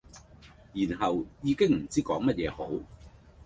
[0.73, 2.67] 然後已經唔知講乜嘢好